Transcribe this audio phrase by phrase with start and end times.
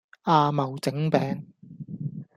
[0.23, 1.43] 阿茂整餅